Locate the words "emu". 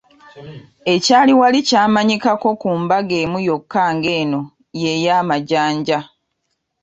3.23-3.39